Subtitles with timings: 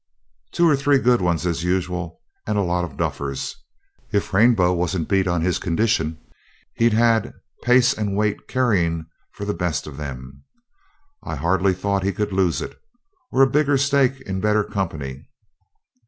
[0.51, 3.55] Two or three good ones, as usual, and a lot of duffers.
[4.11, 6.17] If Rainbow wasn't beat on his condition,
[6.73, 10.41] he had pace and weight carrying for the best of them.
[11.21, 12.81] I hardly thought he could lose it,
[13.31, 15.27] or a bigger stake in better company.